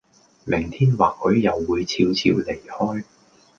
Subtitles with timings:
[0.45, 3.03] 明天或許又會俏俏離開